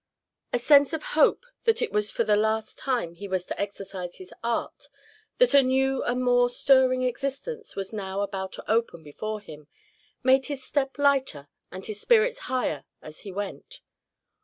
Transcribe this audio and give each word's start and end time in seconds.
A 0.51 0.57
sense 0.57 0.93
of 0.93 1.03
hope 1.13 1.45
that 1.65 1.79
it 1.79 1.91
was 1.91 2.09
for 2.09 2.23
the 2.23 2.35
last 2.35 2.75
time 2.75 3.13
he 3.13 3.27
was 3.27 3.45
to 3.45 3.61
exercise 3.61 4.15
his 4.15 4.33
art, 4.43 4.87
that 5.37 5.53
a 5.53 5.61
new 5.61 6.01
and 6.03 6.23
more 6.23 6.49
stirring 6.49 7.03
existence 7.03 7.75
was 7.75 7.93
now 7.93 8.21
about 8.21 8.53
to 8.53 8.65
open 8.67 9.03
before 9.03 9.39
him, 9.41 9.67
made 10.23 10.47
his 10.47 10.63
step 10.63 10.97
lighter 10.97 11.49
and 11.71 11.85
his 11.85 12.01
spirits 12.01 12.39
higher 12.49 12.83
as 13.03 13.19
he 13.19 13.31
went. 13.31 13.81